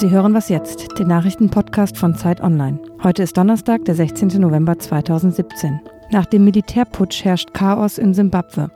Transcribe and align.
Sie 0.00 0.08
hören 0.08 0.32
was 0.32 0.48
jetzt, 0.48 0.98
den 0.98 1.08
Nachrichtenpodcast 1.08 1.98
von 1.98 2.14
Zeit 2.14 2.40
Online. 2.40 2.78
Heute 3.02 3.22
ist 3.22 3.36
Donnerstag, 3.36 3.84
der 3.84 3.94
16. 3.94 4.28
November 4.40 4.78
2017. 4.78 5.78
Nach 6.10 6.24
dem 6.24 6.46
Militärputsch 6.46 7.22
herrscht 7.22 7.52
Chaos 7.52 7.98
in 7.98 8.14
Simbabwe. 8.14 8.70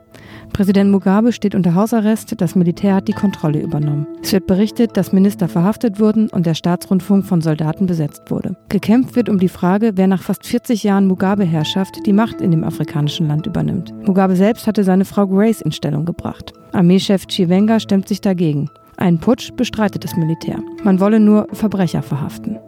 Präsident 0.52 0.90
Mugabe 0.90 1.32
steht 1.32 1.54
unter 1.54 1.74
Hausarrest, 1.74 2.38
das 2.42 2.54
Militär 2.54 2.96
hat 2.96 3.08
die 3.08 3.14
Kontrolle 3.14 3.62
übernommen. 3.62 4.06
Es 4.22 4.34
wird 4.34 4.46
berichtet, 4.46 4.98
dass 4.98 5.14
Minister 5.14 5.48
verhaftet 5.48 5.98
wurden 5.98 6.28
und 6.28 6.44
der 6.44 6.52
Staatsrundfunk 6.52 7.24
von 7.24 7.40
Soldaten 7.40 7.86
besetzt 7.86 8.30
wurde. 8.30 8.54
Gekämpft 8.68 9.16
wird 9.16 9.30
um 9.30 9.38
die 9.38 9.48
Frage, 9.48 9.92
wer 9.94 10.08
nach 10.08 10.20
fast 10.20 10.44
40 10.44 10.82
Jahren 10.82 11.06
Mugabe-Herrschaft 11.06 12.04
die 12.04 12.12
Macht 12.12 12.42
in 12.42 12.50
dem 12.50 12.64
afrikanischen 12.64 13.28
Land 13.28 13.46
übernimmt. 13.46 13.94
Mugabe 14.06 14.36
selbst 14.36 14.66
hatte 14.66 14.84
seine 14.84 15.06
Frau 15.06 15.26
Grace 15.26 15.62
in 15.62 15.72
Stellung 15.72 16.04
gebracht. 16.04 16.52
Armeechef 16.72 17.26
Chiwenga 17.28 17.80
stemmt 17.80 18.08
sich 18.08 18.20
dagegen. 18.20 18.68
Einen 18.96 19.18
Putsch 19.18 19.52
bestreitet 19.56 20.04
das 20.04 20.16
Militär. 20.16 20.62
Man 20.82 21.00
wolle 21.00 21.20
nur 21.20 21.48
Verbrecher 21.52 22.02
verhaften. 22.02 22.58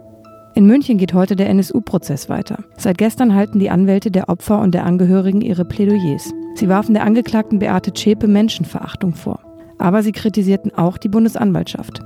In 0.55 0.65
München 0.65 0.97
geht 0.97 1.13
heute 1.13 1.35
der 1.35 1.49
NSU-Prozess 1.49 2.29
weiter. 2.29 2.63
Seit 2.77 2.97
gestern 2.97 3.35
halten 3.35 3.59
die 3.59 3.69
Anwälte 3.69 4.09
der 4.09 4.27
Opfer 4.27 4.59
und 4.59 4.73
der 4.73 4.85
Angehörigen 4.85 5.41
ihre 5.41 5.65
Plädoyers. 5.65 6.33
Sie 6.55 6.67
warfen 6.67 6.95
der 6.95 7.03
Angeklagten 7.03 7.59
Beate 7.59 7.93
Zschäpe 7.93 8.27
Menschenverachtung 8.27 9.13
vor. 9.13 9.39
Aber 9.77 10.01
sie 10.01 10.11
kritisierten 10.11 10.73
auch 10.73 10.97
die 10.97 11.09
Bundesanwaltschaft. 11.09 11.99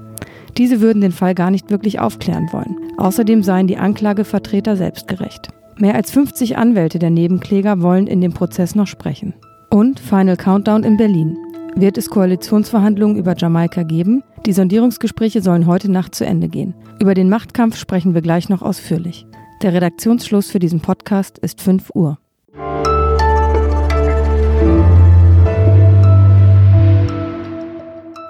Diese 0.58 0.82
würden 0.82 1.02
den 1.02 1.14
Fall 1.14 1.34
gar 1.34 1.50
nicht 1.50 1.70
wirklich 1.70 2.00
aufklären 2.00 2.50
wollen. 2.52 2.76
Außerdem 2.98 3.42
seien 3.42 3.68
die 3.68 3.78
Anklagevertreter 3.78 4.76
selbstgerecht. 4.76 5.48
Mehr 5.80 5.96
als 5.96 6.12
50 6.12 6.58
Anwälte 6.58 7.00
der 7.00 7.10
Nebenkläger 7.10 7.82
wollen 7.82 8.08
in 8.08 8.20
dem 8.20 8.34
Prozess 8.34 8.76
noch 8.76 8.88
sprechen. 8.88 9.34
Und 9.70 10.00
Final 10.00 10.36
Countdown 10.36 10.84
in 10.84 10.98
Berlin. 10.98 11.38
Wird 11.76 11.98
es 11.98 12.10
Koalitionsverhandlungen 12.10 13.18
über 13.18 13.36
Jamaika 13.36 13.84
geben? 13.84 14.24
Die 14.46 14.54
Sondierungsgespräche 14.54 15.42
sollen 15.42 15.68
heute 15.68 15.90
Nacht 15.90 16.14
zu 16.14 16.26
Ende 16.26 16.50
gehen. 16.50 16.74
Über 17.00 17.14
den 17.14 17.30
Machtkampf 17.30 17.78
sprechen 17.78 18.14
wir 18.14 18.22
gleich 18.22 18.50
noch 18.50 18.62
ausführlich. 18.62 19.26
Der 19.62 19.74
Redaktionsschluss 19.74 20.52
für 20.52 20.60
diesen 20.60 20.82
Podcast 20.82 21.40
ist 21.40 21.62
5 21.62 21.92
Uhr. 21.94 22.18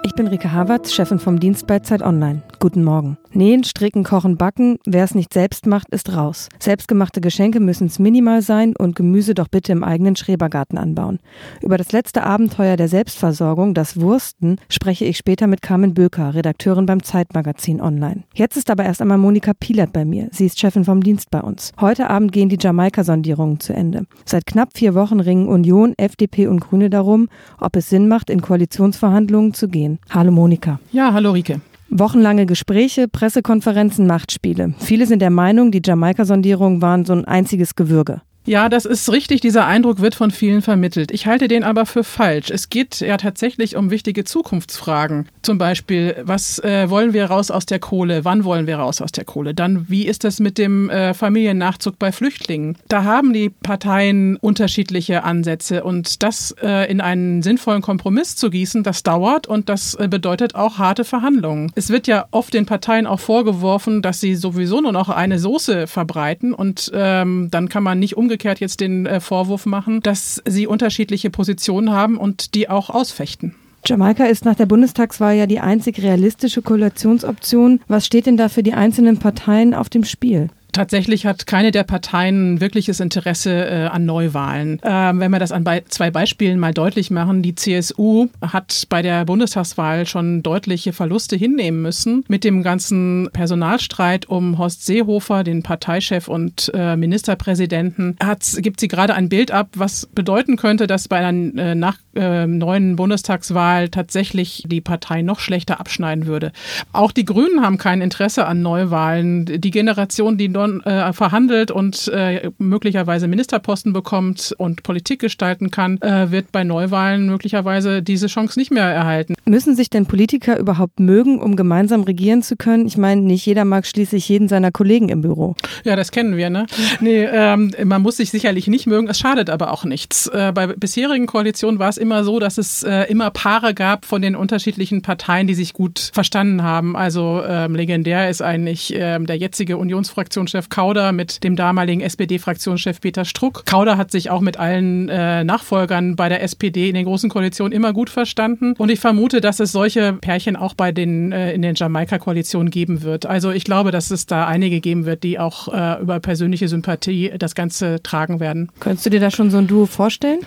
Ich 0.04 0.14
bin 0.14 0.26
Rike 0.28 0.52
Havertz, 0.52 0.92
Chefin 0.92 1.18
vom 1.18 1.40
Dienst 1.40 1.66
bei 1.66 1.80
Zeit 1.80 2.02
Online. 2.02 2.42
Guten 2.62 2.84
Morgen. 2.84 3.18
Nähen, 3.32 3.64
stricken, 3.64 4.04
kochen, 4.04 4.36
backen. 4.36 4.78
Wer 4.86 5.02
es 5.02 5.16
nicht 5.16 5.34
selbst 5.34 5.66
macht, 5.66 5.88
ist 5.88 6.14
raus. 6.14 6.48
Selbstgemachte 6.60 7.20
Geschenke 7.20 7.58
müssen 7.58 7.88
es 7.88 7.98
minimal 7.98 8.40
sein 8.40 8.76
und 8.76 8.94
Gemüse 8.94 9.34
doch 9.34 9.48
bitte 9.48 9.72
im 9.72 9.82
eigenen 9.82 10.14
Schrebergarten 10.14 10.78
anbauen. 10.78 11.18
Über 11.60 11.76
das 11.76 11.90
letzte 11.90 12.22
Abenteuer 12.22 12.76
der 12.76 12.86
Selbstversorgung, 12.86 13.74
das 13.74 14.00
Wursten, 14.00 14.60
spreche 14.68 15.04
ich 15.06 15.16
später 15.16 15.48
mit 15.48 15.60
Carmen 15.60 15.92
Böker, 15.92 16.36
Redakteurin 16.36 16.86
beim 16.86 17.02
Zeitmagazin 17.02 17.80
Online. 17.80 18.22
Jetzt 18.32 18.56
ist 18.56 18.70
aber 18.70 18.84
erst 18.84 19.02
einmal 19.02 19.18
Monika 19.18 19.54
Pielert 19.58 19.92
bei 19.92 20.04
mir. 20.04 20.28
Sie 20.30 20.46
ist 20.46 20.60
Chefin 20.60 20.84
vom 20.84 21.02
Dienst 21.02 21.32
bei 21.32 21.40
uns. 21.40 21.72
Heute 21.80 22.10
Abend 22.10 22.30
gehen 22.30 22.48
die 22.48 22.58
Jamaika-Sondierungen 22.60 23.58
zu 23.58 23.72
Ende. 23.72 24.06
Seit 24.24 24.46
knapp 24.46 24.78
vier 24.78 24.94
Wochen 24.94 25.18
ringen 25.18 25.48
Union, 25.48 25.94
FDP 25.96 26.46
und 26.46 26.60
Grüne 26.60 26.90
darum, 26.90 27.28
ob 27.58 27.74
es 27.74 27.88
Sinn 27.88 28.06
macht, 28.06 28.30
in 28.30 28.40
Koalitionsverhandlungen 28.40 29.52
zu 29.52 29.66
gehen. 29.66 29.98
Hallo 30.10 30.30
Monika. 30.30 30.78
Ja, 30.92 31.12
hallo 31.12 31.32
Rike. 31.32 31.60
Wochenlange 31.94 32.46
Gespräche, 32.46 33.06
Pressekonferenzen, 33.06 34.06
Machtspiele. 34.06 34.72
Viele 34.78 35.04
sind 35.04 35.20
der 35.20 35.28
Meinung, 35.28 35.70
die 35.70 35.82
Jamaika-Sondierungen 35.84 36.80
waren 36.80 37.04
so 37.04 37.12
ein 37.12 37.26
einziges 37.26 37.74
Gewürge. 37.76 38.22
Ja, 38.44 38.68
das 38.68 38.84
ist 38.84 39.10
richtig. 39.12 39.40
Dieser 39.40 39.66
Eindruck 39.66 40.00
wird 40.00 40.14
von 40.16 40.32
vielen 40.32 40.62
vermittelt. 40.62 41.12
Ich 41.12 41.26
halte 41.26 41.46
den 41.46 41.62
aber 41.62 41.86
für 41.86 42.02
falsch. 42.02 42.50
Es 42.50 42.70
geht 42.70 43.00
ja 43.00 43.16
tatsächlich 43.16 43.76
um 43.76 43.90
wichtige 43.90 44.24
Zukunftsfragen. 44.24 45.28
Zum 45.42 45.58
Beispiel, 45.58 46.16
was 46.24 46.58
äh, 46.58 46.90
wollen 46.90 47.12
wir 47.12 47.26
raus 47.26 47.52
aus 47.52 47.66
der 47.66 47.78
Kohle? 47.78 48.24
Wann 48.24 48.44
wollen 48.44 48.66
wir 48.66 48.78
raus 48.78 49.00
aus 49.00 49.12
der 49.12 49.24
Kohle? 49.24 49.54
Dann, 49.54 49.88
wie 49.88 50.06
ist 50.06 50.24
das 50.24 50.40
mit 50.40 50.58
dem 50.58 50.90
äh, 50.90 51.14
Familiennachzug 51.14 51.98
bei 52.00 52.10
Flüchtlingen? 52.10 52.76
Da 52.88 53.04
haben 53.04 53.32
die 53.32 53.48
Parteien 53.48 54.36
unterschiedliche 54.38 55.22
Ansätze 55.22 55.84
und 55.84 56.22
das 56.24 56.54
äh, 56.62 56.90
in 56.90 57.00
einen 57.00 57.42
sinnvollen 57.42 57.82
Kompromiss 57.82 58.34
zu 58.34 58.50
gießen, 58.50 58.82
das 58.82 59.04
dauert 59.04 59.46
und 59.46 59.68
das 59.68 59.94
äh, 59.94 60.08
bedeutet 60.08 60.56
auch 60.56 60.78
harte 60.78 61.04
Verhandlungen. 61.04 61.70
Es 61.76 61.90
wird 61.90 62.08
ja 62.08 62.26
oft 62.32 62.54
den 62.54 62.66
Parteien 62.66 63.06
auch 63.06 63.20
vorgeworfen, 63.20 64.02
dass 64.02 64.18
sie 64.18 64.34
sowieso 64.34 64.80
nur 64.80 64.92
noch 64.92 65.08
eine 65.10 65.38
Soße 65.38 65.86
verbreiten 65.86 66.54
und 66.54 66.90
ähm, 66.92 67.48
dann 67.50 67.68
kann 67.68 67.84
man 67.84 68.00
nicht 68.00 68.16
umgehen 68.16 68.31
umgekehrt 68.32 68.60
jetzt 68.60 68.80
den 68.80 69.04
äh, 69.04 69.20
Vorwurf 69.20 69.66
machen, 69.66 70.00
dass 70.00 70.42
sie 70.46 70.66
unterschiedliche 70.66 71.28
Positionen 71.28 71.90
haben 71.90 72.16
und 72.16 72.54
die 72.54 72.70
auch 72.70 72.88
ausfechten. 72.88 73.54
Jamaika 73.84 74.24
ist 74.24 74.46
nach 74.46 74.54
der 74.54 74.64
Bundestagswahl 74.64 75.34
ja 75.34 75.46
die 75.46 75.60
einzig 75.60 76.02
realistische 76.02 76.62
Koalitionsoption. 76.62 77.80
Was 77.88 78.06
steht 78.06 78.24
denn 78.24 78.38
da 78.38 78.48
für 78.48 78.62
die 78.62 78.72
einzelnen 78.72 79.18
Parteien 79.18 79.74
auf 79.74 79.90
dem 79.90 80.04
Spiel? 80.04 80.48
Tatsächlich 80.72 81.26
hat 81.26 81.46
keine 81.46 81.70
der 81.70 81.84
Parteien 81.84 82.60
wirkliches 82.60 83.00
Interesse 83.00 83.66
äh, 83.66 83.86
an 83.86 84.06
Neuwahlen. 84.06 84.80
Ähm, 84.82 85.20
wenn 85.20 85.30
wir 85.30 85.38
das 85.38 85.52
an 85.52 85.64
bei 85.64 85.82
zwei 85.86 86.10
Beispielen 86.10 86.58
mal 86.58 86.72
deutlich 86.72 87.10
machen, 87.10 87.42
die 87.42 87.54
CSU 87.54 88.28
hat 88.40 88.86
bei 88.88 89.02
der 89.02 89.26
Bundestagswahl 89.26 90.06
schon 90.06 90.42
deutliche 90.42 90.94
Verluste 90.94 91.36
hinnehmen 91.36 91.82
müssen. 91.82 92.24
Mit 92.28 92.44
dem 92.44 92.62
ganzen 92.62 93.28
Personalstreit 93.32 94.26
um 94.28 94.56
Horst 94.56 94.86
Seehofer, 94.86 95.44
den 95.44 95.62
Parteichef 95.62 96.26
und 96.28 96.70
äh, 96.74 96.96
Ministerpräsidenten, 96.96 98.16
hat, 98.22 98.42
gibt 98.58 98.80
sie 98.80 98.88
gerade 98.88 99.14
ein 99.14 99.28
Bild 99.28 99.50
ab, 99.50 99.68
was 99.76 100.06
bedeuten 100.06 100.56
könnte, 100.56 100.86
dass 100.86 101.08
bei 101.08 101.18
einer 101.18 101.62
äh, 101.62 101.74
nach, 101.74 101.98
äh, 102.14 102.46
neuen 102.46 102.96
Bundestagswahl 102.96 103.88
tatsächlich 103.88 104.64
die 104.66 104.80
Partei 104.80 105.22
noch 105.22 105.40
schlechter 105.40 105.80
abschneiden 105.80 106.26
würde. 106.26 106.52
Auch 106.92 107.12
die 107.12 107.24
Grünen 107.24 107.62
haben 107.62 107.78
kein 107.78 108.00
Interesse 108.00 108.46
an 108.46 108.62
Neuwahlen. 108.62 109.44
Die 109.46 109.70
Generation, 109.70 110.38
die 110.38 110.48
London 110.62 110.82
äh, 110.84 111.12
verhandelt 111.12 111.70
und 111.70 112.08
äh, 112.08 112.50
möglicherweise 112.58 113.28
Ministerposten 113.28 113.92
bekommt 113.92 114.54
und 114.58 114.82
Politik 114.82 115.20
gestalten 115.20 115.70
kann, 115.70 116.00
äh, 116.00 116.30
wird 116.30 116.52
bei 116.52 116.64
Neuwahlen 116.64 117.26
möglicherweise 117.26 118.02
diese 118.02 118.26
Chance 118.26 118.58
nicht 118.58 118.70
mehr 118.70 118.84
erhalten. 118.84 119.34
Müssen 119.44 119.74
sich 119.74 119.90
denn 119.90 120.06
Politiker 120.06 120.58
überhaupt 120.58 121.00
mögen, 121.00 121.40
um 121.40 121.56
gemeinsam 121.56 122.02
regieren 122.02 122.42
zu 122.42 122.56
können? 122.56 122.86
Ich 122.86 122.96
meine, 122.96 123.20
nicht 123.22 123.44
jeder 123.46 123.64
mag 123.64 123.86
schließlich 123.86 124.28
jeden 124.28 124.48
seiner 124.48 124.70
Kollegen 124.70 125.08
im 125.08 125.20
Büro. 125.22 125.54
Ja, 125.84 125.96
das 125.96 126.12
kennen 126.12 126.36
wir, 126.36 126.50
ne? 126.50 126.66
Nee, 127.00 127.24
ähm, 127.24 127.72
man 127.84 128.02
muss 128.02 128.16
sich 128.16 128.30
sicherlich 128.30 128.66
nicht 128.68 128.86
mögen, 128.86 129.08
es 129.08 129.18
schadet 129.18 129.50
aber 129.50 129.72
auch 129.72 129.84
nichts. 129.84 130.28
Äh, 130.28 130.52
bei 130.54 130.68
bisherigen 130.68 131.26
Koalitionen 131.26 131.78
war 131.78 131.88
es 131.88 131.96
immer 131.96 132.24
so, 132.24 132.38
dass 132.38 132.58
es 132.58 132.82
äh, 132.82 133.04
immer 133.04 133.30
Paare 133.30 133.74
gab 133.74 134.04
von 134.04 134.22
den 134.22 134.36
unterschiedlichen 134.36 135.02
Parteien, 135.02 135.46
die 135.46 135.54
sich 135.54 135.72
gut 135.72 136.10
verstanden 136.12 136.62
haben. 136.62 136.96
Also 136.96 137.42
ähm, 137.46 137.74
legendär 137.74 138.30
ist 138.30 138.42
eigentlich 138.42 138.92
ähm, 138.94 139.26
der 139.26 139.36
jetzige 139.36 139.76
Unionsfraktion 139.76 140.46
Fraktionschef 140.52 140.68
Kauder 140.68 141.12
mit 141.12 141.44
dem 141.44 141.56
damaligen 141.56 142.02
SPD-Fraktionschef 142.02 143.00
Peter 143.00 143.24
Struck. 143.24 143.64
Kauder 143.64 143.96
hat 143.96 144.10
sich 144.10 144.28
auch 144.28 144.42
mit 144.42 144.58
allen 144.58 145.08
äh, 145.08 145.44
Nachfolgern 145.44 146.14
bei 146.14 146.28
der 146.28 146.42
SPD 146.42 146.90
in 146.90 146.94
den 146.94 147.06
großen 147.06 147.30
Koalitionen 147.30 147.72
immer 147.72 147.94
gut 147.94 148.10
verstanden. 148.10 148.74
Und 148.76 148.90
ich 148.90 149.00
vermute, 149.00 149.40
dass 149.40 149.60
es 149.60 149.72
solche 149.72 150.12
Pärchen 150.12 150.56
auch 150.56 150.74
bei 150.74 150.92
den 150.92 151.32
äh, 151.32 151.54
in 151.54 151.62
den 151.62 151.74
Jamaika-Koalitionen 151.74 152.70
geben 152.70 153.00
wird. 153.00 153.24
Also 153.24 153.50
ich 153.50 153.64
glaube, 153.64 153.92
dass 153.92 154.10
es 154.10 154.26
da 154.26 154.46
einige 154.46 154.80
geben 154.80 155.06
wird, 155.06 155.22
die 155.22 155.38
auch 155.38 155.68
äh, 155.72 156.02
über 156.02 156.20
persönliche 156.20 156.68
Sympathie 156.68 157.32
das 157.38 157.54
Ganze 157.54 158.02
tragen 158.02 158.38
werden. 158.38 158.70
Könntest 158.78 159.06
du 159.06 159.10
dir 159.10 159.20
da 159.20 159.30
schon 159.30 159.50
so 159.50 159.56
ein 159.56 159.66
Duo 159.66 159.86
vorstellen? 159.86 160.40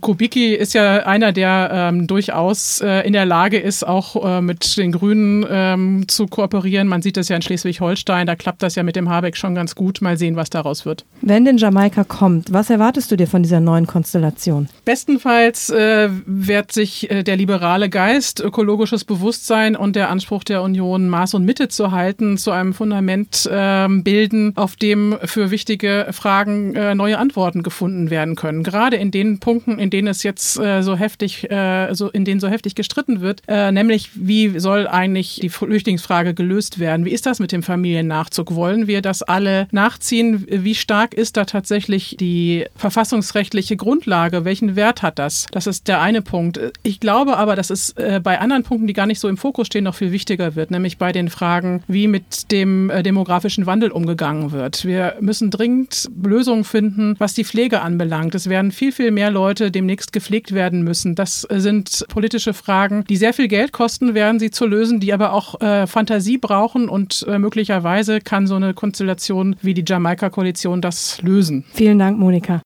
Kubicki 0.00 0.54
ist 0.54 0.74
ja 0.74 1.04
einer, 1.06 1.32
der 1.32 1.70
ähm, 1.72 2.06
durchaus 2.06 2.80
äh, 2.80 3.06
in 3.06 3.12
der 3.12 3.24
Lage 3.24 3.58
ist, 3.58 3.86
auch 3.86 4.24
äh, 4.24 4.40
mit 4.40 4.76
den 4.76 4.92
Grünen 4.92 5.46
ähm, 5.48 6.04
zu 6.08 6.26
kooperieren. 6.26 6.88
Man 6.88 7.02
sieht 7.02 7.16
das 7.16 7.28
ja 7.28 7.36
in 7.36 7.42
Schleswig-Holstein, 7.42 8.26
da 8.26 8.36
klappt 8.36 8.62
das 8.62 8.74
ja 8.74 8.82
mit 8.82 8.96
dem 8.96 9.08
Habeck 9.08 9.36
schon 9.36 9.54
ganz 9.54 9.74
gut. 9.74 10.00
Mal 10.00 10.16
sehen, 10.16 10.36
was 10.36 10.50
daraus 10.50 10.84
wird. 10.86 11.04
Wenn 11.20 11.44
denn 11.44 11.58
Jamaika 11.58 12.04
kommt, 12.04 12.52
was 12.52 12.70
erwartest 12.70 13.10
du 13.10 13.16
dir 13.16 13.26
von 13.26 13.42
dieser 13.42 13.60
neuen 13.60 13.86
Konstellation? 13.86 14.68
Bestenfalls 14.84 15.70
äh, 15.70 16.08
wird 16.26 16.72
sich 16.72 17.10
äh, 17.10 17.22
der 17.22 17.36
liberale 17.36 17.88
Geist, 17.88 18.40
ökologisches 18.40 19.04
Bewusstsein 19.04 19.76
und 19.76 19.96
der 19.96 20.10
Anspruch 20.10 20.44
der 20.44 20.62
Union, 20.62 21.08
Maß 21.08 21.34
und 21.34 21.44
Mitte 21.44 21.68
zu 21.68 21.92
halten, 21.92 22.38
zu 22.38 22.50
einem 22.50 22.74
Fundament 22.74 23.48
ähm, 23.50 24.02
bilden, 24.02 24.56
auf 24.56 24.76
dem 24.76 25.16
für 25.24 25.50
wichtige 25.50 26.08
Fragen 26.10 26.74
äh, 26.74 26.94
neue 26.94 27.18
Antworten 27.18 27.62
gefunden 27.62 28.10
werden 28.10 28.34
können. 28.34 28.62
Gerade 28.62 28.96
in 29.02 29.10
den 29.10 29.40
Punkten, 29.40 29.80
in 29.80 29.90
denen 29.90 30.06
es 30.06 30.22
jetzt 30.22 30.58
äh, 30.60 30.82
so 30.82 30.94
heftig, 30.94 31.50
äh, 31.50 31.92
so 31.92 32.08
in 32.08 32.24
denen 32.24 32.38
so 32.38 32.46
heftig 32.46 32.76
gestritten 32.76 33.20
wird, 33.20 33.42
äh, 33.48 33.72
nämlich 33.72 34.10
wie 34.14 34.60
soll 34.60 34.86
eigentlich 34.86 35.40
die 35.42 35.48
Flüchtlingsfrage 35.48 36.34
gelöst 36.34 36.78
werden? 36.78 37.04
Wie 37.04 37.10
ist 37.10 37.26
das 37.26 37.40
mit 37.40 37.50
dem 37.50 37.64
Familiennachzug? 37.64 38.54
Wollen 38.54 38.86
wir 38.86 39.02
das 39.02 39.22
alle 39.24 39.66
nachziehen? 39.72 40.46
Wie 40.48 40.76
stark 40.76 41.14
ist 41.14 41.36
da 41.36 41.44
tatsächlich 41.44 42.16
die 42.20 42.66
verfassungsrechtliche 42.76 43.76
Grundlage? 43.76 44.44
Welchen 44.44 44.76
Wert 44.76 45.02
hat 45.02 45.18
das? 45.18 45.48
Das 45.50 45.66
ist 45.66 45.88
der 45.88 46.00
eine 46.00 46.22
Punkt. 46.22 46.60
Ich 46.84 47.00
glaube 47.00 47.38
aber, 47.38 47.56
dass 47.56 47.70
es 47.70 47.90
äh, 47.96 48.20
bei 48.22 48.38
anderen 48.38 48.62
Punkten, 48.62 48.86
die 48.86 48.92
gar 48.92 49.06
nicht 49.06 49.18
so 49.18 49.28
im 49.28 49.36
Fokus 49.36 49.66
stehen, 49.66 49.82
noch 49.82 49.96
viel 49.96 50.12
wichtiger 50.12 50.54
wird, 50.54 50.70
nämlich 50.70 50.96
bei 50.96 51.10
den 51.10 51.28
Fragen, 51.28 51.82
wie 51.88 52.06
mit 52.06 52.52
dem 52.52 52.88
äh, 52.88 53.02
demografischen 53.02 53.66
Wandel 53.66 53.90
umgegangen 53.90 54.52
wird. 54.52 54.84
Wir 54.84 55.16
müssen 55.20 55.50
dringend 55.50 56.08
Lösungen 56.22 56.62
finden, 56.62 57.16
was 57.18 57.34
die 57.34 57.44
Pflege 57.44 57.80
anbelangt. 57.80 58.36
Es 58.36 58.48
werden 58.48 58.70
viel 58.70 58.91
viel, 58.92 59.02
viel 59.02 59.10
mehr 59.10 59.30
Leute 59.30 59.70
demnächst 59.70 60.12
gepflegt 60.12 60.52
werden 60.52 60.82
müssen. 60.82 61.14
Das 61.14 61.42
sind 61.50 62.04
politische 62.08 62.54
Fragen, 62.54 63.04
die 63.08 63.16
sehr 63.16 63.32
viel 63.32 63.48
Geld 63.48 63.72
kosten 63.72 64.14
werden, 64.14 64.38
sie 64.38 64.50
zu 64.50 64.66
lösen, 64.66 65.00
die 65.00 65.12
aber 65.12 65.32
auch 65.32 65.60
äh, 65.60 65.86
Fantasie 65.86 66.38
brauchen 66.38 66.88
und 66.88 67.24
äh, 67.28 67.38
möglicherweise 67.38 68.20
kann 68.20 68.46
so 68.46 68.54
eine 68.54 68.74
Konstellation 68.74 69.56
wie 69.60 69.74
die 69.74 69.84
Jamaika-Koalition 69.84 70.80
das 70.80 71.20
lösen. 71.22 71.64
Vielen 71.72 71.98
Dank, 71.98 72.18
Monika. 72.18 72.60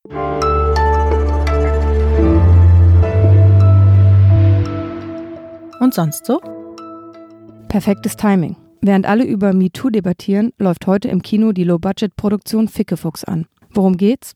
Und 5.81 5.95
sonst 5.95 6.27
so? 6.27 6.41
Perfektes 7.69 8.17
Timing. 8.17 8.57
Während 8.83 9.07
alle 9.07 9.25
über 9.25 9.53
MeToo 9.53 9.91
debattieren, 9.91 10.53
läuft 10.59 10.87
heute 10.87 11.09
im 11.09 11.23
Kino 11.23 11.53
die 11.53 11.65
Low-Budget-Produktion 11.65 12.69
Fickefuchs 12.69 13.25
an. 13.25 13.47
Worum 13.71 13.97
geht's? 13.97 14.35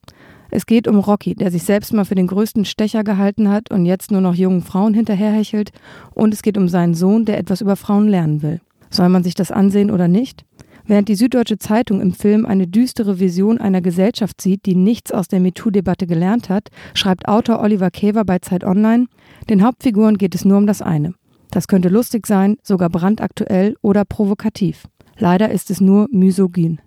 Es 0.50 0.66
geht 0.66 0.88
um 0.88 0.98
Rocky, 0.98 1.34
der 1.34 1.50
sich 1.50 1.62
selbst 1.62 1.92
mal 1.92 2.04
für 2.04 2.14
den 2.14 2.26
größten 2.26 2.64
Stecher 2.64 3.04
gehalten 3.04 3.48
hat 3.48 3.70
und 3.70 3.86
jetzt 3.86 4.10
nur 4.10 4.20
noch 4.20 4.34
jungen 4.34 4.62
Frauen 4.62 4.94
hinterherhechelt. 4.94 5.70
Und 6.12 6.34
es 6.34 6.42
geht 6.42 6.58
um 6.58 6.68
seinen 6.68 6.94
Sohn, 6.94 7.24
der 7.24 7.38
etwas 7.38 7.60
über 7.60 7.76
Frauen 7.76 8.08
lernen 8.08 8.42
will. 8.42 8.60
Soll 8.90 9.08
man 9.08 9.22
sich 9.22 9.34
das 9.34 9.52
ansehen 9.52 9.90
oder 9.90 10.08
nicht? 10.08 10.44
Während 10.86 11.08
die 11.08 11.14
Süddeutsche 11.14 11.58
Zeitung 11.58 12.00
im 12.00 12.12
Film 12.12 12.44
eine 12.44 12.66
düstere 12.66 13.20
Vision 13.20 13.58
einer 13.58 13.80
Gesellschaft 13.80 14.40
sieht, 14.40 14.66
die 14.66 14.74
nichts 14.74 15.12
aus 15.12 15.28
der 15.28 15.38
MeToo-Debatte 15.38 16.08
gelernt 16.08 16.48
hat, 16.48 16.68
schreibt 16.94 17.28
Autor 17.28 17.60
Oliver 17.60 17.92
Käver 17.92 18.24
bei 18.24 18.40
Zeit 18.40 18.64
Online, 18.64 19.06
den 19.48 19.62
Hauptfiguren 19.62 20.18
geht 20.18 20.34
es 20.34 20.44
nur 20.44 20.58
um 20.58 20.66
das 20.66 20.82
eine. 20.82 21.14
Das 21.52 21.68
könnte 21.68 21.88
lustig 21.88 22.26
sein, 22.26 22.56
sogar 22.62 22.88
brandaktuell 22.88 23.76
oder 23.82 24.04
provokativ. 24.04 24.88
Leider 25.16 25.50
ist 25.50 25.70
es 25.70 25.80
nur 25.80 26.08
misogyn. 26.10 26.80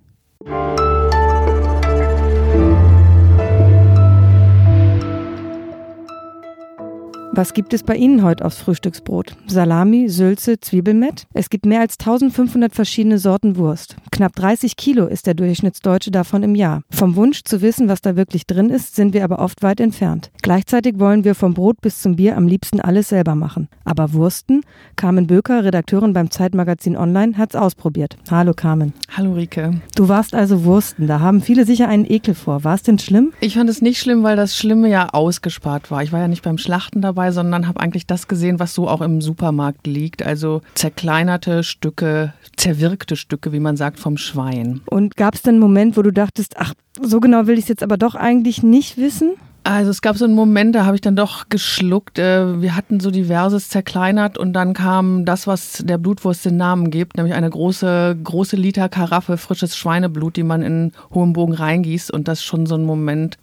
Was 7.35 7.56
gibt 7.56 7.74
es 7.74 7.81
bei 7.81 7.95
Ihnen 7.95 8.21
heute 8.21 8.45
aufs 8.45 8.59
Frühstücksbrot? 8.59 9.35
Salami, 9.47 10.07
Sülze, 10.07 10.59
Zwiebelmett? 10.59 11.25
Es 11.33 11.50
gibt 11.50 11.65
mehr 11.65 11.80
als 11.80 11.97
1500 11.97 12.75
verschiedene 12.75 13.18
Sorten 13.18 13.57
Wurst. 13.57 13.95
Knapp 14.13 14.36
30 14.36 14.77
Kilo 14.77 15.07
ist 15.07 15.25
der 15.25 15.33
Durchschnittsdeutsche 15.33 16.12
davon 16.12 16.44
im 16.44 16.54
Jahr. 16.54 16.83
Vom 16.92 17.15
Wunsch 17.15 17.44
zu 17.45 17.63
wissen, 17.63 17.89
was 17.89 18.00
da 18.00 18.15
wirklich 18.15 18.45
drin 18.45 18.69
ist, 18.69 18.95
sind 18.95 19.15
wir 19.15 19.24
aber 19.24 19.39
oft 19.39 19.63
weit 19.63 19.80
entfernt. 19.80 20.30
Gleichzeitig 20.44 21.00
wollen 21.00 21.24
wir 21.24 21.33
vom 21.33 21.56
Brot 21.56 21.81
bis 21.81 22.00
zum 22.00 22.18
Bier 22.18 22.38
am 22.38 22.48
liebsten 22.48 22.80
alles 22.80 23.10
selber 23.10 23.33
machen. 23.33 23.69
Aber 23.86 24.13
Wursten? 24.13 24.62
Carmen 24.98 25.25
Böker, 25.25 25.63
Redakteurin 25.63 26.13
beim 26.13 26.30
Zeitmagazin 26.30 26.95
Online, 26.95 27.39
hat's 27.39 27.56
ausprobiert. 27.56 28.15
Hallo 28.30 28.54
Carmen. 28.54 28.94
Hallo 29.18 29.33
Rike. 29.33 29.81
Du 29.95 30.07
warst 30.10 30.36
also 30.36 30.63
Wursten. 30.63 31.07
Da 31.07 31.19
haben 31.19 31.42
viele 31.42 31.65
sicher 31.65 31.88
einen 31.89 32.06
Ekel 32.06 32.36
vor. 32.36 32.63
War 32.63 32.75
es 32.75 32.83
denn 32.83 33.00
schlimm? 33.00 33.33
Ich 33.39 33.56
fand 33.56 33.68
es 33.68 33.81
nicht 33.81 34.00
schlimm, 34.00 34.21
weil 34.21 34.36
das 34.36 34.56
Schlimme 34.56 34.89
ja 34.89 35.10
ausgespart 35.10 35.89
war. 35.89 36.04
Ich 36.04 36.12
war 36.12 36.19
ja 36.19 36.27
nicht 36.27 36.44
beim 36.44 36.60
Schlachten 36.60 37.01
dabei 37.01 37.31
sondern 37.31 37.68
habe 37.68 37.80
eigentlich 37.80 38.06
das 38.06 38.27
gesehen, 38.27 38.60
was 38.60 38.75
so 38.75 38.88
auch 38.88 39.01
im 39.01 39.21
Supermarkt 39.21 39.88
liegt. 39.88 40.21
Also 40.21 40.62
zerkleinerte 40.75 41.63
Stücke, 41.63 42.36
zerwirkte 42.57 43.15
Stücke, 43.15 43.51
wie 43.54 43.60
man 43.60 43.75
sagt, 43.75 44.02
vom 44.03 44.17
Schwein. 44.17 44.81
Und 44.85 45.15
gab 45.15 45.33
es 45.33 45.41
denn 45.41 45.55
einen 45.55 45.61
Moment, 45.61 45.97
wo 45.97 46.01
du 46.01 46.11
dachtest, 46.11 46.57
ach, 46.57 46.73
so 47.01 47.19
genau 47.21 47.47
will 47.47 47.57
ich 47.57 47.63
es 47.63 47.69
jetzt 47.69 47.83
aber 47.83 47.97
doch 47.97 48.15
eigentlich 48.15 48.61
nicht 48.61 48.97
wissen? 48.97 49.31
Also 49.63 49.92
es 49.92 50.01
gab 50.01 50.18
so 50.18 50.25
einen 50.25 50.36
Moment, 50.36 50.75
da 50.75 50.86
habe 50.86 50.95
ich 50.95 51.01
dann 51.01 51.15
doch 51.15 51.48
geschluckt. 51.48 52.19
Äh, 52.19 52.62
wir 52.62 52.75
hatten 52.75 53.00
so 53.00 53.12
diverses 53.12 53.69
zerkleinert 53.69 54.38
und 54.38 54.54
dann 54.54 54.74
kam 54.74 55.24
das, 55.24 55.48
was 55.48 55.83
der 55.86 55.98
Blutwurst 55.98 56.44
den 56.45 56.57
Namen 56.57 56.92
gibt, 56.92 57.15
nämlich 57.15 57.33
eine 57.33 57.50
große, 57.50 58.18
große 58.21 58.57
Liter 58.57 58.89
Karaffe 58.89 59.38
frisches 59.38 59.77
Schweineblut, 59.77 60.36
die 60.36 60.44
man 60.44 60.62
in 60.62 60.92
hohem 61.13 61.31
Bogen 61.33 61.54
reingießt. 61.54 62.12
Und 62.12 62.27
das 62.27 62.39
ist 62.39 62.45
schon 62.45 62.65
so 62.65 62.75
ein 62.75 62.83
Moment, 62.83 63.38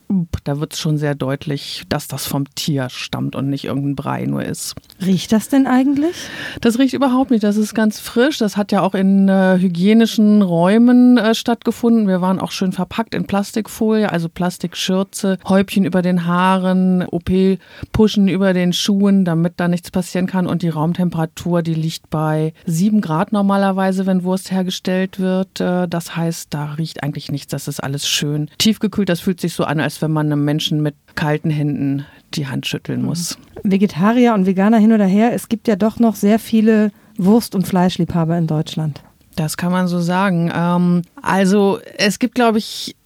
da 0.45 0.61
wird 0.61 0.75
es 0.75 0.81
schon 0.81 0.99
sehr 0.99 1.15
deutlich, 1.15 1.85
dass 1.89 2.07
das 2.07 2.27
vom 2.27 2.45
Tier 2.55 2.89
stammt 2.91 3.35
und 3.35 3.49
nicht 3.49 3.65
irgendein 3.65 3.97
Brei 3.97 4.27
nur 4.27 4.45
ist. 4.45 4.75
Riecht 5.05 5.33
das 5.33 5.49
denn 5.49 5.67
eigentlich? 5.67 6.17
Das 6.61 6.79
riecht 6.79 6.93
überhaupt 6.93 7.31
nicht. 7.31 7.45
Das 7.45 7.57
ist 7.57 7.75
ganz 7.75 7.99
frisch. 7.99 8.37
Das 8.39 8.57
hat 8.59 8.73
ja 8.73 8.83
auch 8.83 8.95
in 8.95 9.29
äh, 9.29 9.59
hygienischen 9.59 10.43
Räumen 10.43 11.17
äh, 11.17 11.35
stattgefunden. 11.35 12.09
Wir 12.09 12.21
waren 12.21 12.41
auch 12.41 12.51
schön 12.51 12.73
verpackt 12.73 13.15
in 13.15 13.25
Plastikfolie, 13.25 14.11
also 14.11 14.29
Plastikschürze, 14.29 15.39
Häubchen 15.49 15.85
über 15.85 16.03
den 16.03 16.10
den 16.11 16.27
Haaren, 16.27 17.05
OP-Pushen 17.07 18.29
über 18.29 18.53
den 18.53 18.73
Schuhen, 18.73 19.25
damit 19.25 19.55
da 19.57 19.69
nichts 19.69 19.91
passieren 19.91 20.27
kann. 20.27 20.47
Und 20.47 20.63
die 20.63 20.69
Raumtemperatur, 20.69 21.63
die 21.63 21.75
liegt 21.75 22.11
bei 22.11 22.53
sieben 22.67 23.01
Grad 23.01 23.33
normalerweise, 23.33 24.07
wenn 24.07 24.25
Wurst 24.25 24.51
hergestellt 24.51 25.19
wird. 25.19 25.61
Äh, 25.61 25.89
das 25.89 26.17
heißt, 26.17 26.53
da 26.53 26.73
riecht 26.75 27.03
eigentlich 27.03 27.31
nichts. 27.31 27.51
Das 27.51 27.69
ist 27.69 27.81
alles 27.81 28.09
schön 28.09 28.51
tiefgekühlt. 28.59 29.09
Das 29.09 29.21
fühlt 29.21 29.41
sich 29.41 29.55
so 29.55 29.65
an, 29.65 29.81
als 29.81 30.03
wenn 30.03 30.11
man 30.11 30.27
einem 30.27 30.45
Menschen 30.45 30.83
mit 30.83 30.95
kalten 31.15 31.51
Händen 31.51 32.05
die 32.35 32.47
Hand 32.47 32.67
schütteln 32.67 33.03
muss. 33.03 33.39
Vegetarier 33.63 34.35
und 34.35 34.47
Veganer 34.47 34.79
hin 34.79 34.93
oder 34.93 35.07
her, 35.07 35.33
es 35.35 35.49
gibt 35.49 35.69
ja 35.69 35.77
doch 35.77 35.99
noch 35.99 36.15
sehr 36.15 36.39
viele 36.39 36.93
Wurst- 37.19 37.55
und 37.55 37.67
Fleischliebhaber 37.67 38.39
in 38.39 38.47
Deutschland. 38.47 39.03
Das 39.37 39.57
kann 39.57 39.73
man 39.73 39.89
so 39.89 40.01
sagen. 40.01 40.51
Ähm, 40.55 41.03
also 41.23 41.79
es 41.97 42.19
gibt, 42.19 42.35
glaube 42.35 42.59
ich, 42.59 42.97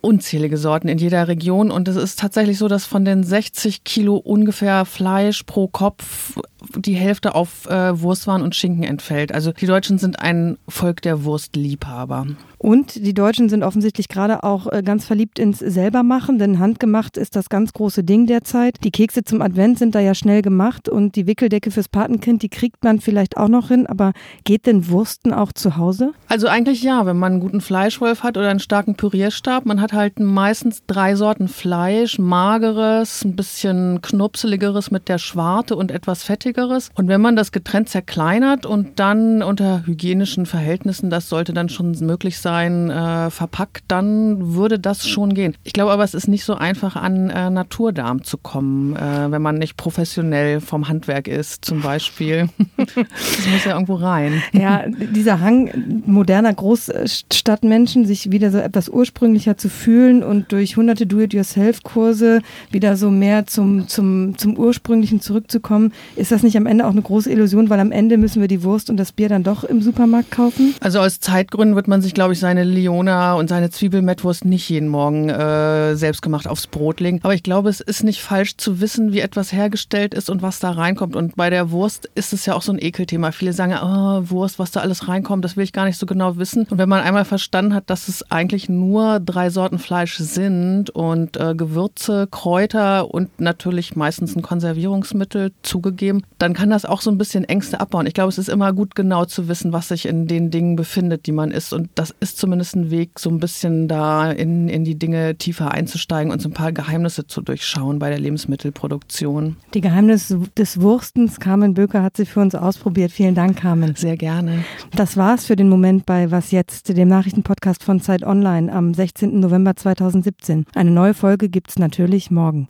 unzählige 0.00 0.56
Sorten 0.56 0.88
in 0.88 0.98
jeder 0.98 1.28
Region 1.28 1.70
und 1.70 1.88
es 1.88 1.96
ist 1.96 2.18
tatsächlich 2.18 2.58
so, 2.58 2.68
dass 2.68 2.84
von 2.84 3.04
den 3.04 3.24
60 3.24 3.84
Kilo 3.84 4.16
ungefähr 4.16 4.84
Fleisch 4.84 5.42
pro 5.44 5.68
Kopf 5.68 6.38
die 6.76 6.94
Hälfte 6.94 7.34
auf 7.34 7.66
äh, 7.66 8.00
Wurstwaren 8.00 8.42
und 8.42 8.54
Schinken 8.54 8.84
entfällt. 8.84 9.32
Also 9.32 9.52
die 9.52 9.66
Deutschen 9.66 9.98
sind 9.98 10.20
ein 10.20 10.58
Volk 10.68 11.02
der 11.02 11.24
Wurstliebhaber. 11.24 12.26
Und 12.58 12.94
die 12.94 13.14
Deutschen 13.14 13.48
sind 13.48 13.62
offensichtlich 13.62 14.08
gerade 14.08 14.42
auch 14.44 14.70
äh, 14.70 14.82
ganz 14.82 15.06
verliebt 15.06 15.38
ins 15.38 15.60
Selbermachen, 15.60 16.38
denn 16.38 16.58
handgemacht 16.58 17.16
ist 17.16 17.34
das 17.34 17.48
ganz 17.48 17.72
große 17.72 18.04
Ding 18.04 18.26
derzeit. 18.26 18.76
Die 18.84 18.90
Kekse 18.90 19.24
zum 19.24 19.40
Advent 19.40 19.78
sind 19.78 19.94
da 19.94 20.00
ja 20.00 20.14
schnell 20.14 20.42
gemacht 20.42 20.86
und 20.86 21.16
die 21.16 21.26
Wickeldecke 21.26 21.70
fürs 21.70 21.88
Patenkind, 21.88 22.42
die 22.42 22.50
kriegt 22.50 22.84
man 22.84 23.00
vielleicht 23.00 23.38
auch 23.38 23.48
noch 23.48 23.68
hin, 23.68 23.86
aber 23.86 24.12
geht 24.44 24.66
denn 24.66 24.88
Wursten 24.88 25.32
auch 25.32 25.52
zu 25.52 25.78
Hause? 25.78 26.12
Also 26.28 26.48
eigentlich 26.48 26.82
ja, 26.82 27.06
wenn 27.06 27.16
man 27.16 27.32
einen 27.32 27.40
guten 27.40 27.62
Fleischwolf 27.62 28.22
hat 28.22 28.36
oder 28.36 28.50
einen 28.50 28.60
starken 28.60 28.94
Pürierstab. 29.30 29.64
Man 29.64 29.80
hat 29.80 29.92
halt 29.92 30.18
meistens 30.18 30.82
drei 30.86 31.14
Sorten 31.14 31.46
Fleisch, 31.46 32.18
mageres, 32.18 33.24
ein 33.24 33.36
bisschen 33.36 34.02
knupseligeres 34.02 34.90
mit 34.90 35.08
der 35.08 35.18
Schwarte 35.18 35.76
und 35.76 35.92
etwas 35.92 36.24
fettigeres. 36.24 36.90
Und 36.94 37.06
wenn 37.06 37.20
man 37.20 37.36
das 37.36 37.52
getrennt 37.52 37.88
zerkleinert 37.88 38.66
und 38.66 38.98
dann 38.98 39.42
unter 39.42 39.86
hygienischen 39.86 40.46
Verhältnissen, 40.46 41.10
das 41.10 41.28
sollte 41.28 41.52
dann 41.52 41.68
schon 41.68 41.92
möglich 42.00 42.38
sein, 42.38 42.90
äh, 42.90 43.30
verpackt, 43.30 43.84
dann 43.86 44.54
würde 44.54 44.80
das 44.80 45.06
schon 45.06 45.34
gehen. 45.34 45.56
Ich 45.62 45.72
glaube 45.72 45.92
aber, 45.92 46.02
es 46.02 46.14
ist 46.14 46.26
nicht 46.26 46.44
so 46.44 46.54
einfach, 46.54 46.96
an 46.96 47.30
äh, 47.30 47.50
Naturdarm 47.50 48.24
zu 48.24 48.36
kommen, 48.36 48.96
äh, 48.96 49.30
wenn 49.30 49.42
man 49.42 49.56
nicht 49.56 49.76
professionell 49.76 50.60
vom 50.60 50.88
Handwerk 50.88 51.28
ist, 51.28 51.64
zum 51.64 51.82
Beispiel. 51.82 52.48
das 52.76 52.96
muss 52.96 53.64
ja 53.64 53.74
irgendwo 53.74 53.94
rein. 53.94 54.42
Ja, 54.52 54.84
dieser 54.88 55.40
Hang 55.40 56.02
moderner 56.06 56.52
Großstadtmenschen, 56.52 58.04
sich 58.06 58.32
wieder 58.32 58.50
so 58.50 58.58
etwas 58.58 58.88
ursprünglicher 59.20 59.58
zu 59.58 59.68
fühlen 59.68 60.22
und 60.22 60.50
durch 60.50 60.78
hunderte 60.78 61.06
Do-it-yourself-Kurse 61.06 62.40
wieder 62.70 62.96
so 62.96 63.10
mehr 63.10 63.46
zum, 63.46 63.86
zum, 63.86 64.38
zum 64.38 64.56
Ursprünglichen 64.56 65.20
zurückzukommen, 65.20 65.92
ist 66.16 66.32
das 66.32 66.42
nicht 66.42 66.56
am 66.56 66.64
Ende 66.64 66.86
auch 66.86 66.92
eine 66.92 67.02
große 67.02 67.30
Illusion, 67.30 67.68
weil 67.68 67.80
am 67.80 67.92
Ende 67.92 68.16
müssen 68.16 68.40
wir 68.40 68.48
die 68.48 68.62
Wurst 68.62 68.88
und 68.88 68.96
das 68.96 69.12
Bier 69.12 69.28
dann 69.28 69.42
doch 69.42 69.62
im 69.62 69.82
Supermarkt 69.82 70.30
kaufen? 70.30 70.74
Also 70.80 71.00
aus 71.00 71.20
Zeitgründen 71.20 71.76
wird 71.76 71.86
man 71.86 72.00
sich, 72.00 72.14
glaube 72.14 72.32
ich, 72.32 72.38
seine 72.38 72.64
Leona 72.64 73.34
und 73.34 73.48
seine 73.48 73.68
Zwiebelmettwurst 73.68 74.46
nicht 74.46 74.70
jeden 74.70 74.88
Morgen 74.88 75.28
äh, 75.28 75.96
selbst 75.96 76.22
gemacht 76.22 76.48
aufs 76.48 76.66
Brot 76.66 77.00
legen. 77.00 77.20
Aber 77.22 77.34
ich 77.34 77.42
glaube, 77.42 77.68
es 77.68 77.80
ist 77.80 78.02
nicht 78.02 78.22
falsch 78.22 78.56
zu 78.56 78.80
wissen, 78.80 79.12
wie 79.12 79.20
etwas 79.20 79.52
hergestellt 79.52 80.14
ist 80.14 80.30
und 80.30 80.40
was 80.40 80.60
da 80.60 80.70
reinkommt. 80.70 81.14
Und 81.14 81.36
bei 81.36 81.50
der 81.50 81.70
Wurst 81.70 82.08
ist 82.14 82.32
es 82.32 82.46
ja 82.46 82.54
auch 82.54 82.62
so 82.62 82.72
ein 82.72 82.78
Ekelthema. 82.80 83.32
Viele 83.32 83.52
sagen, 83.52 83.74
oh, 83.82 84.30
Wurst, 84.30 84.58
was 84.58 84.70
da 84.70 84.80
alles 84.80 85.08
reinkommt, 85.08 85.44
das 85.44 85.58
will 85.58 85.64
ich 85.64 85.74
gar 85.74 85.84
nicht 85.84 85.98
so 85.98 86.06
genau 86.06 86.38
wissen. 86.38 86.66
Und 86.70 86.78
wenn 86.78 86.88
man 86.88 87.02
einmal 87.02 87.26
verstanden 87.26 87.74
hat, 87.74 87.90
dass 87.90 88.08
es 88.08 88.30
eigentlich 88.30 88.70
nur 89.10 89.20
drei 89.20 89.50
Sorten 89.50 89.78
Fleisch 89.78 90.16
sind 90.18 90.90
und 90.90 91.36
äh, 91.36 91.54
Gewürze, 91.54 92.28
Kräuter 92.30 93.12
und 93.12 93.40
natürlich 93.40 93.96
meistens 93.96 94.36
ein 94.36 94.42
Konservierungsmittel 94.42 95.52
zugegeben, 95.62 96.22
dann 96.38 96.54
kann 96.54 96.70
das 96.70 96.84
auch 96.84 97.00
so 97.00 97.10
ein 97.10 97.18
bisschen 97.18 97.44
Ängste 97.44 97.80
abbauen. 97.80 98.06
Ich 98.06 98.14
glaube, 98.14 98.28
es 98.28 98.38
ist 98.38 98.48
immer 98.48 98.72
gut 98.72 98.94
genau 98.94 99.24
zu 99.24 99.48
wissen, 99.48 99.72
was 99.72 99.88
sich 99.88 100.06
in 100.06 100.26
den 100.26 100.50
Dingen 100.50 100.76
befindet, 100.76 101.26
die 101.26 101.32
man 101.32 101.50
isst. 101.50 101.72
Und 101.72 101.90
das 101.94 102.14
ist 102.20 102.38
zumindest 102.38 102.76
ein 102.76 102.90
Weg, 102.90 103.18
so 103.18 103.30
ein 103.30 103.40
bisschen 103.40 103.88
da 103.88 104.30
in, 104.30 104.68
in 104.68 104.84
die 104.84 104.98
Dinge 104.98 105.36
tiefer 105.36 105.72
einzusteigen 105.72 106.32
und 106.32 106.40
so 106.40 106.48
ein 106.48 106.54
paar 106.54 106.72
Geheimnisse 106.72 107.26
zu 107.26 107.40
durchschauen 107.40 107.98
bei 107.98 108.10
der 108.10 108.20
Lebensmittelproduktion. 108.20 109.56
Die 109.74 109.80
Geheimnisse 109.80 110.40
des 110.56 110.80
Wurstens, 110.80 111.40
Carmen 111.40 111.74
Böker 111.74 112.02
hat 112.02 112.16
sie 112.16 112.26
für 112.26 112.40
uns 112.40 112.54
ausprobiert. 112.54 113.10
Vielen 113.10 113.34
Dank, 113.34 113.58
Carmen. 113.58 113.94
Sehr 113.96 114.16
gerne. 114.16 114.64
Das 114.94 115.16
war's 115.16 115.46
für 115.46 115.56
den 115.56 115.68
Moment 115.68 116.06
bei 116.06 116.30
Was 116.30 116.50
Jetzt, 116.50 116.96
dem 116.96 117.08
Nachrichtenpodcast 117.08 117.82
von 117.82 118.00
Zeit 118.00 118.22
Online 118.22 118.72
am 118.72 118.94
16. 119.00 119.40
November 119.40 119.74
2017. 119.74 120.66
Eine 120.74 120.90
neue 120.90 121.14
Folge 121.14 121.48
gibt's 121.48 121.78
natürlich 121.78 122.30
morgen. 122.30 122.68